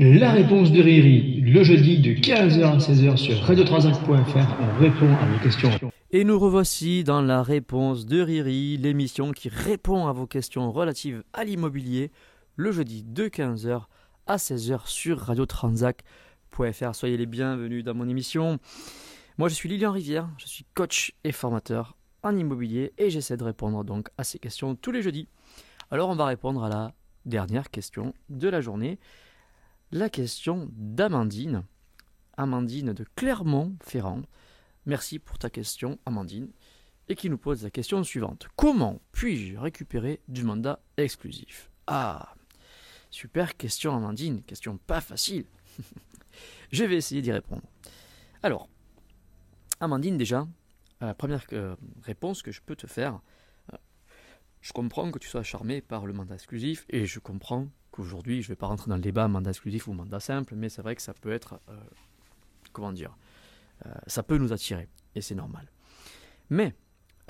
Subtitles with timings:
[0.00, 5.26] La réponse de Riri, le jeudi de 15h à 16h sur radio3.fr, on répond à
[5.26, 5.70] vos questions.
[6.12, 11.24] Et nous revoici dans la réponse de Riri, l'émission qui répond à vos questions relatives
[11.32, 12.12] à l'immobilier,
[12.54, 13.86] le jeudi de 15h
[14.28, 16.94] à 16h sur radiotransac.fr.
[16.94, 18.60] Soyez les bienvenus dans mon émission.
[19.36, 23.42] Moi je suis Lilian Rivière, je suis coach et formateur en immobilier et j'essaie de
[23.42, 25.26] répondre donc à ces questions tous les jeudis.
[25.90, 26.92] Alors on va répondre à la
[27.26, 29.00] dernière question de la journée
[29.90, 31.64] la question d'Amandine.
[32.36, 34.22] Amandine de Clermont-Ferrand.
[34.86, 36.50] Merci pour ta question, Amandine.
[37.08, 38.48] Et qui nous pose la question suivante.
[38.54, 41.70] Comment puis-je récupérer du mandat exclusif?
[41.86, 42.34] Ah,
[43.10, 44.42] super question, Amandine.
[44.42, 45.46] Question pas facile.
[46.72, 47.62] Je vais essayer d'y répondre.
[48.42, 48.68] Alors,
[49.80, 50.46] Amandine, déjà,
[51.00, 53.20] la première euh, réponse que je peux te faire,
[53.72, 53.76] euh,
[54.60, 58.46] je comprends que tu sois charmé par le mandat exclusif et je comprends Aujourd'hui, je
[58.46, 60.94] ne vais pas rentrer dans le débat mandat exclusif ou mandat simple, mais c'est vrai
[60.94, 61.76] que ça peut être, euh,
[62.72, 63.16] comment dire,
[63.86, 65.68] euh, ça peut nous attirer, et c'est normal.
[66.48, 66.76] Mais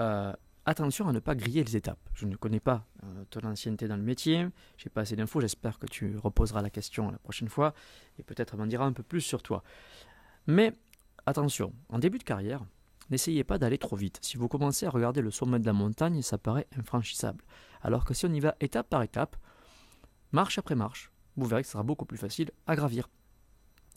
[0.00, 0.32] euh,
[0.66, 1.98] attention à ne pas griller les étapes.
[2.12, 2.86] Je ne connais pas
[3.30, 6.70] ton ancienneté dans le métier, je n'ai pas assez d'infos, j'espère que tu reposeras la
[6.70, 7.72] question la prochaine fois,
[8.18, 9.62] et peut-être m'en dira un peu plus sur toi.
[10.46, 10.74] Mais
[11.24, 12.62] attention, en début de carrière,
[13.08, 14.18] n'essayez pas d'aller trop vite.
[14.20, 17.42] Si vous commencez à regarder le sommet de la montagne, ça paraît infranchissable.
[17.80, 19.36] Alors que si on y va étape par étape,
[20.32, 23.08] marche après marche, vous verrez que ce sera beaucoup plus facile à gravir.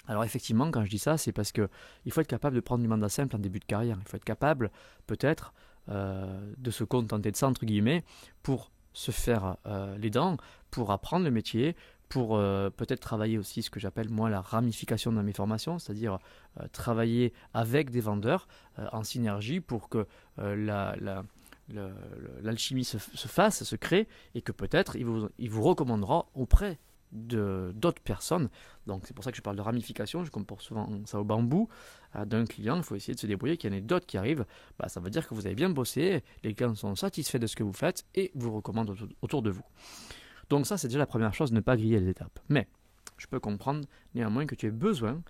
[0.07, 1.69] Alors effectivement, quand je dis ça, c'est parce que
[2.05, 3.97] il faut être capable de prendre du mandat simple en début de carrière.
[3.99, 4.71] Il faut être capable,
[5.07, 5.53] peut-être,
[5.89, 8.03] euh, de se contenter de ça entre guillemets
[8.43, 10.37] pour se faire euh, les dents,
[10.69, 11.75] pour apprendre le métier,
[12.09, 16.19] pour euh, peut-être travailler aussi ce que j'appelle moi la ramification dans mes formations, c'est-à-dire
[16.71, 18.47] travailler avec des vendeurs
[18.91, 20.05] en synergie pour que
[20.37, 21.23] la, la
[22.41, 26.79] l'alchimie se, fasse, se crée, et que peut-être il vous, recommandera auprès
[27.11, 28.49] d'autres personnes.
[28.87, 31.67] Donc c'est pour ça que je parle de ramification, je compare souvent ça au bambou
[32.25, 34.45] d'un client, il faut essayer de se débrouiller, qu'il y en ait d'autres qui arrivent,
[34.79, 37.55] bah, ça veut dire que vous avez bien bossé, les clients sont satisfaits de ce
[37.55, 39.65] que vous faites et vous recommandent autour, de vous.
[40.49, 42.39] Donc ça c'est déjà la première chose, ne pas griller les étapes.
[42.47, 42.67] Mais
[43.17, 45.21] je peux comprendre néanmoins que tu aies besoin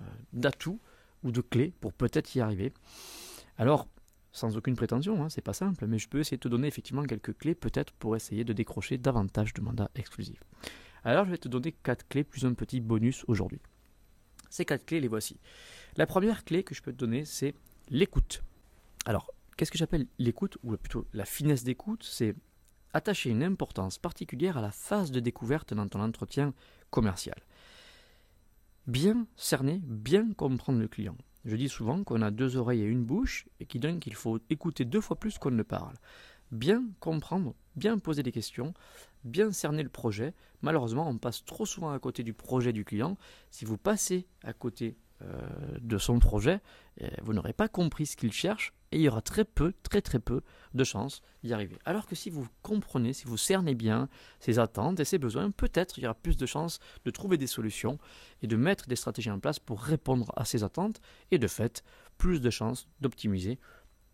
[0.00, 0.80] euh, d'atouts
[1.22, 2.72] ou de clés pour peut-être y arriver.
[3.58, 3.88] Alors
[4.36, 7.04] sans aucune prétention, hein, c'est pas simple, mais je peux essayer de te donner effectivement
[7.04, 10.44] quelques clés peut-être pour essayer de décrocher davantage de mandats exclusifs.
[11.04, 13.60] Alors je vais te donner quatre clés plus un petit bonus aujourd'hui.
[14.50, 15.38] Ces quatre clés, les voici.
[15.96, 17.54] La première clé que je peux te donner, c'est
[17.88, 18.42] l'écoute.
[19.06, 22.04] Alors, qu'est-ce que j'appelle l'écoute, ou plutôt la finesse d'écoute?
[22.04, 22.34] C'est
[22.92, 26.52] attacher une importance particulière à la phase de découverte dans ton entretien
[26.90, 27.38] commercial.
[28.86, 31.16] Bien cerner, bien comprendre le client.
[31.46, 35.00] Je dis souvent qu'on a deux oreilles et une bouche, et qu'il faut écouter deux
[35.00, 35.94] fois plus qu'on ne parle.
[36.50, 38.74] Bien comprendre, bien poser des questions,
[39.22, 40.34] bien cerner le projet.
[40.62, 43.16] Malheureusement, on passe trop souvent à côté du projet du client.
[43.50, 45.48] Si vous passez à côté euh,
[45.80, 46.60] de son projet,
[46.98, 50.00] eh, vous n'aurez pas compris ce qu'il cherche et il y aura très peu, très
[50.00, 50.40] très peu
[50.72, 51.78] de chances d'y arriver.
[51.84, 54.08] Alors que si vous comprenez, si vous cernez bien
[54.40, 57.46] ses attentes et ses besoins, peut-être il y aura plus de chances de trouver des
[57.46, 57.98] solutions
[58.40, 61.84] et de mettre des stratégies en place pour répondre à ces attentes et de fait,
[62.16, 63.58] plus de chances d'optimiser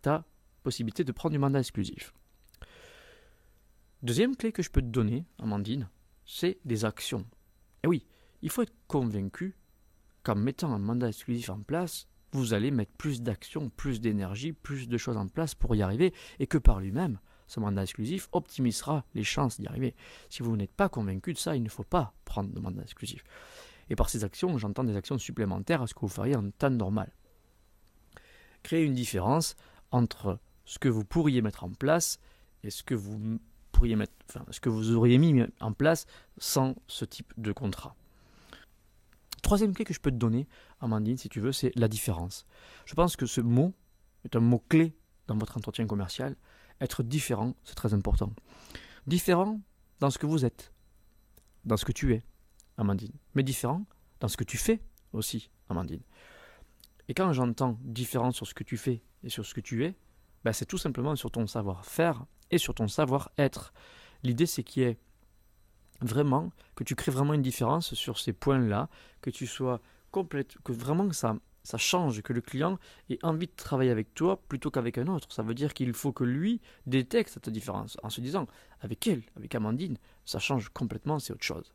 [0.00, 0.24] ta
[0.64, 2.12] possibilité de prendre du mandat exclusif.
[4.02, 5.88] Deuxième clé que je peux te donner, Amandine,
[6.26, 7.24] c'est des actions.
[7.84, 8.04] Et oui,
[8.42, 9.54] il faut être convaincu
[10.24, 14.88] qu'en mettant un mandat exclusif en place, vous allez mettre plus d'action, plus d'énergie, plus
[14.88, 19.04] de choses en place pour y arriver, et que par lui-même, ce mandat exclusif optimisera
[19.14, 19.94] les chances d'y arriver.
[20.30, 23.22] Si vous n'êtes pas convaincu de ça, il ne faut pas prendre de mandat exclusif.
[23.90, 26.70] Et par ces actions, j'entends des actions supplémentaires à ce que vous feriez en temps
[26.70, 27.12] normal.
[28.62, 29.54] Créer une différence
[29.90, 32.18] entre ce que vous pourriez mettre en place
[32.62, 33.38] et ce que vous
[33.72, 36.06] pourriez mettre, enfin, ce que vous auriez mis en place
[36.38, 37.96] sans ce type de contrat.
[39.52, 40.48] Troisième clé que je peux te donner,
[40.80, 42.46] Amandine, si tu veux, c'est la différence.
[42.86, 43.74] Je pense que ce mot
[44.24, 44.96] est un mot clé
[45.26, 46.36] dans votre entretien commercial.
[46.80, 48.32] Être différent, c'est très important.
[49.06, 49.60] Différent
[50.00, 50.72] dans ce que vous êtes,
[51.66, 52.24] dans ce que tu es,
[52.78, 53.12] Amandine.
[53.34, 53.84] Mais différent
[54.20, 54.80] dans ce que tu fais
[55.12, 56.00] aussi, Amandine.
[57.08, 59.94] Et quand j'entends différent sur ce que tu fais et sur ce que tu es,
[60.44, 63.74] ben c'est tout simplement sur ton savoir-faire et sur ton savoir-être.
[64.22, 64.98] L'idée, c'est qu'il y ait
[66.02, 68.88] vraiment, que tu crées vraiment une différence sur ces points-là,
[69.20, 72.78] que tu sois complète, que vraiment ça, ça change, que le client
[73.08, 75.32] ait envie de travailler avec toi plutôt qu'avec un autre.
[75.32, 78.46] Ça veut dire qu'il faut que lui détecte cette différence en se disant,
[78.80, 81.72] avec elle, avec Amandine, ça change complètement, c'est autre chose.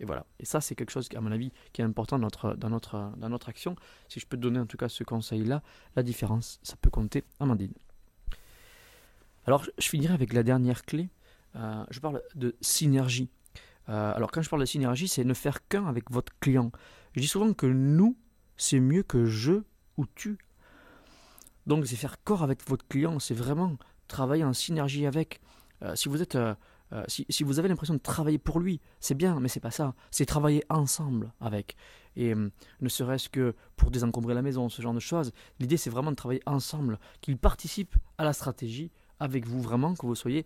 [0.00, 0.26] Et voilà.
[0.38, 3.12] Et ça, c'est quelque chose, à mon avis, qui est important dans notre, dans notre,
[3.16, 3.74] dans notre action.
[4.08, 5.62] Si je peux te donner en tout cas ce conseil-là,
[5.96, 7.72] la différence, ça peut compter, Amandine.
[9.44, 11.08] Alors, je finirai avec la dernière clé.
[11.56, 13.28] Euh, je parle de synergie.
[13.88, 16.70] Euh, alors quand je parle de synergie, c'est ne faire qu'un avec votre client.
[17.14, 18.16] Je dis souvent que nous,
[18.56, 19.62] c'est mieux que je
[19.96, 20.38] ou tu.
[21.66, 23.76] Donc c'est faire corps avec votre client, c'est vraiment
[24.06, 25.40] travailler en synergie avec.
[25.82, 26.54] Euh, si vous êtes, euh,
[27.06, 29.94] si, vous avez l'impression de travailler pour lui, c'est bien, mais c'est pas ça.
[30.10, 31.76] C'est travailler ensemble avec.
[32.16, 35.32] Et ne serait-ce que pour désencombrer la maison, ce genre de choses.
[35.60, 38.90] L'idée c'est vraiment de travailler ensemble, qu'il participe à la stratégie
[39.20, 40.44] avec vous vraiment, que vous soyez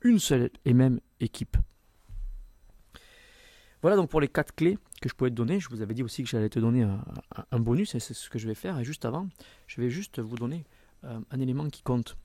[0.00, 1.56] une seule et même équipe.
[3.82, 5.58] Voilà donc pour les quatre clés que je pouvais te donner.
[5.58, 6.82] Je vous avais dit aussi que j'allais te donner
[7.50, 8.78] un, bonus et c'est ce que je vais faire.
[8.78, 9.28] Et juste avant,
[9.66, 10.64] je vais juste vous donner
[11.04, 12.16] euh, un élément qui compte.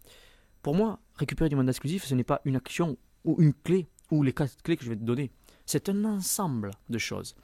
[0.62, 4.22] Pour moi, récupérer du mandat exclusif, ce n'est pas une action ou une clé ou
[4.22, 5.32] les quatre clés que je vais te donner.
[5.66, 7.36] C'est un ensemble de choses.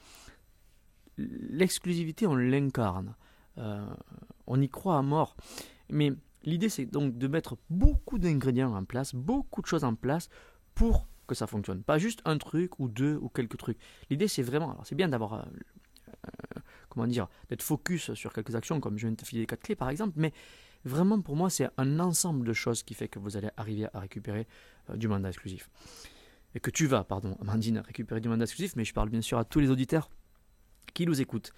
[1.18, 3.16] L'exclusivité, on l'incarne.
[3.58, 3.86] Euh,
[4.46, 5.36] on y croit à mort.
[5.90, 6.12] Mais
[6.44, 10.30] l'idée, c'est donc de mettre beaucoup d'ingrédients en place, beaucoup de choses en place
[10.76, 11.84] pour que ça fonctionne.
[11.84, 13.78] Pas juste un truc ou deux ou quelques trucs.
[14.10, 14.72] L'idée, c'est vraiment.
[14.72, 15.34] Alors, c'est bien d'avoir.
[15.34, 15.44] Euh,
[16.12, 16.60] euh,
[16.90, 19.64] comment dire D'être focus sur quelques actions, comme je viens de te filer les quatre
[19.64, 20.32] clés par exemple, mais
[20.86, 24.00] vraiment pour moi, c'est un ensemble de choses qui fait que vous allez arriver à
[24.00, 24.48] récupérer
[24.90, 25.70] euh, du mandat exclusif.
[26.56, 29.40] Et que tu vas, pardon, Amandine, récupérer du mandat exclusif, mais je parle bien sûr
[29.40, 30.10] à tous les auditeurs
[30.94, 31.52] qui nous écoutent.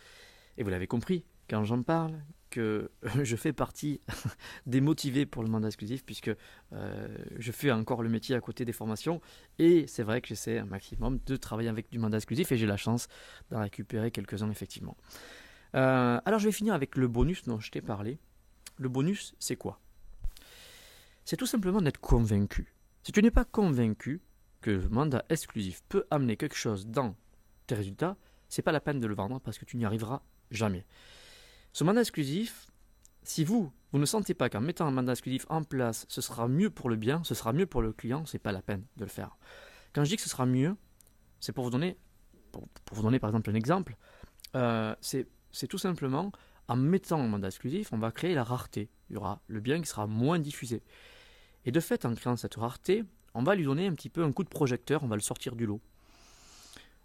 [0.58, 2.14] Et vous l'avez compris, quand j'en parle,
[2.56, 2.90] que
[3.24, 4.00] je fais partie
[4.66, 6.32] des motivés pour le mandat exclusif puisque
[6.74, 9.22] euh, je fais encore le métier à côté des formations
[9.60, 12.66] et c'est vrai que j'essaie un maximum de travailler avec du mandat exclusif et j'ai
[12.66, 13.08] la chance
[13.52, 14.96] d'en récupérer quelques-uns effectivement.
[15.76, 18.20] Euh, alors je vais finir avec le bonus dont je t'ai parlé.
[18.78, 19.80] Le bonus, c'est quoi?
[21.26, 22.74] C'est tout simplement d'être convaincu.
[23.04, 24.22] Si tu n'es pas convaincu
[24.62, 27.16] que le mandat exclusif peut amener quelque chose dans
[27.68, 28.18] tes résultats,
[28.48, 30.22] c'est pas la peine de le vendre parce que tu n'y arriveras
[30.52, 30.86] jamais.
[31.76, 32.68] Ce mandat exclusif,
[33.24, 36.48] si vous, vous ne sentez pas qu'en mettant un mandat exclusif en place, ce sera
[36.48, 39.04] mieux pour le bien, ce sera mieux pour le client, c'est pas la peine de
[39.04, 39.36] le faire.
[39.92, 40.78] Quand je dis que ce sera mieux,
[41.42, 41.98] c'est pour vous donner,
[42.54, 42.64] pour,
[42.94, 43.98] vous donner par exemple un exemple,
[44.56, 46.32] euh, c'est tout simplement
[46.70, 48.90] en mettant un mandat exclusif, on va créer la rareté.
[49.10, 50.82] Il y aura le bien qui sera moins diffusé.
[51.66, 54.32] Et de fait, en créant cette rareté, on va lui donner un petit peu un
[54.32, 55.82] coup de projecteur, on va le sortir du lot.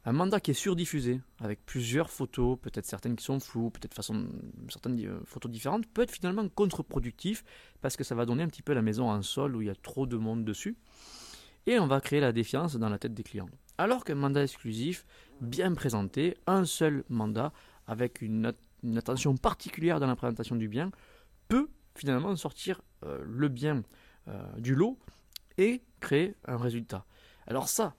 [0.06, 4.28] Un mandat qui est surdiffusé, avec plusieurs photos, peut-être certaines qui sont floues, peut-être façon,
[4.70, 7.44] certaines euh, photos différentes, peut être finalement contre-productif
[7.82, 9.70] parce que ça va donner un petit peu la maison en sol où il y
[9.70, 10.76] a trop de monde dessus.
[11.66, 13.50] Et on va créer la défiance dans la tête des clients.
[13.76, 15.04] Alors qu'un mandat exclusif,
[15.42, 17.52] bien présenté, un seul mandat,
[17.86, 18.54] avec une,
[18.96, 20.90] attention particulière dans la présentation du bien,
[21.48, 23.82] peut finalement sortir euh, le bien
[24.28, 24.98] euh, du lot
[25.58, 27.04] et créer un résultat.
[27.46, 27.94] Alors ça,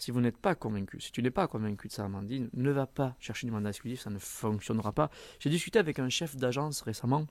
[0.00, 2.86] si vous n'êtes pas convaincu, si tu n'es pas convaincu de ça, Amandine, ne va
[2.86, 5.10] pas chercher du mandat exclusif, ça ne fonctionnera pas.
[5.38, 7.26] J'ai discuté avec un chef d'agence récemment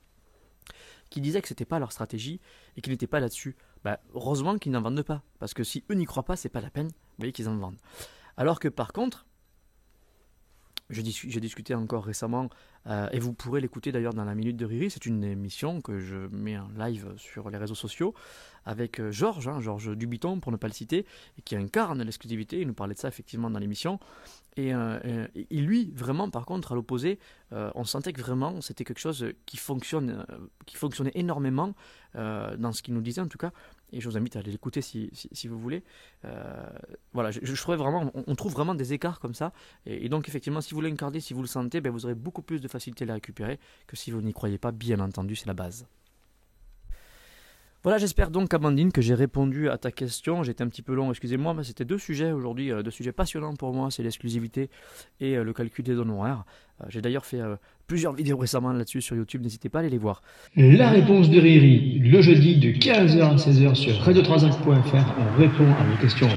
[1.09, 2.39] qui disait que ce n'était pas leur stratégie
[2.77, 3.55] et qu'ils n'étaient pas là-dessus.
[3.83, 6.61] Bah, heureusement qu'ils n'en vendent pas, parce que si eux n'y croient pas, c'est pas
[6.61, 7.79] la peine, vous voyez qu'ils en vendent.
[8.37, 9.25] Alors que par contre,
[10.89, 12.49] j'ai discuté encore récemment,
[12.87, 15.99] euh, et vous pourrez l'écouter d'ailleurs dans la Minute de Riri, c'est une émission que
[15.99, 18.13] je mets en live sur les réseaux sociaux,
[18.65, 21.05] avec euh, Georges, hein, Georges Dubiton pour ne pas le citer,
[21.45, 23.99] qui incarne l'exclusivité, il nous parlait de ça effectivement dans l'émission,
[24.57, 27.19] et, euh, lui, vraiment, par contre, à l'opposé,
[27.51, 30.25] on sentait que vraiment c'était quelque chose qui, fonctionne,
[30.65, 31.75] qui fonctionnait énormément,
[32.13, 33.51] dans ce qu'il nous disait en tout cas,
[33.91, 35.83] et je vous invite à aller l'écouter si, si, vous voulez.
[37.13, 39.53] voilà, je, je, vraiment, on, trouve vraiment des écarts comme ça,
[39.85, 42.61] et, donc effectivement, si vous l'incarnez, si vous le sentez, ben, vous aurez beaucoup plus
[42.61, 45.53] de facilité à les récupérer que si vous n'y croyez pas, bien entendu, c'est la
[45.53, 45.87] base.
[47.81, 50.43] Voilà, j'espère donc, Amandine, que j'ai répondu à ta question.
[50.43, 53.55] J'étais un petit peu long, excusez-moi, mais c'était deux sujets aujourd'hui, euh, deux sujets passionnants
[53.55, 54.69] pour moi, c'est l'exclusivité
[55.21, 56.43] et euh, le calcul des honoraires.
[56.43, 57.39] Euh, j'ai d'ailleurs fait
[57.87, 60.21] plusieurs vidéos récemment là-dessus sur YouTube, n'hésitez pas à aller les voir.
[60.55, 65.83] La réponse de Riri, le jeudi de 15h à 16h sur radio on répond à
[65.83, 66.27] vos questions.